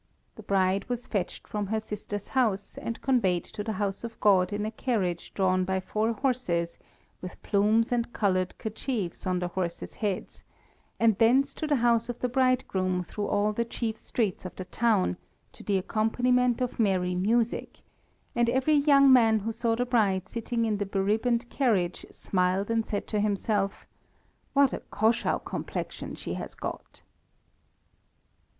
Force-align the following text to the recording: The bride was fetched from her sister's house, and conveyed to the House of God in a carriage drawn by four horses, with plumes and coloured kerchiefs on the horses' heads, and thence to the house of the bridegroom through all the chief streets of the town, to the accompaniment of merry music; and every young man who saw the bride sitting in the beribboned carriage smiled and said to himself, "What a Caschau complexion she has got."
The 0.35 0.41
bride 0.41 0.89
was 0.89 1.05
fetched 1.05 1.47
from 1.47 1.67
her 1.67 1.79
sister's 1.79 2.29
house, 2.29 2.75
and 2.79 2.99
conveyed 3.03 3.43
to 3.43 3.63
the 3.63 3.73
House 3.73 4.03
of 4.03 4.19
God 4.19 4.51
in 4.51 4.65
a 4.65 4.71
carriage 4.71 5.31
drawn 5.35 5.63
by 5.63 5.79
four 5.79 6.13
horses, 6.13 6.79
with 7.21 7.39
plumes 7.43 7.91
and 7.91 8.11
coloured 8.11 8.57
kerchiefs 8.57 9.27
on 9.27 9.37
the 9.37 9.49
horses' 9.49 9.97
heads, 10.01 10.43
and 10.99 11.19
thence 11.19 11.53
to 11.53 11.67
the 11.67 11.75
house 11.75 12.09
of 12.09 12.17
the 12.17 12.29
bridegroom 12.29 13.03
through 13.03 13.27
all 13.27 13.53
the 13.53 13.63
chief 13.63 13.99
streets 13.99 14.43
of 14.43 14.55
the 14.55 14.65
town, 14.65 15.17
to 15.53 15.61
the 15.61 15.77
accompaniment 15.77 16.61
of 16.61 16.79
merry 16.79 17.13
music; 17.13 17.81
and 18.35 18.49
every 18.49 18.77
young 18.77 19.13
man 19.13 19.41
who 19.41 19.51
saw 19.51 19.75
the 19.75 19.85
bride 19.85 20.27
sitting 20.27 20.65
in 20.65 20.77
the 20.77 20.85
beribboned 20.87 21.47
carriage 21.51 22.07
smiled 22.09 22.71
and 22.71 22.87
said 22.87 23.05
to 23.05 23.19
himself, 23.19 23.85
"What 24.53 24.73
a 24.73 24.81
Caschau 24.91 25.37
complexion 25.45 26.15
she 26.15 26.33
has 26.33 26.55
got." 26.55 27.03